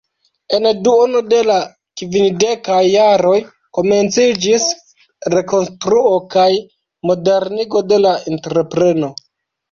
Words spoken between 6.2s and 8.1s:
kaj modernigo de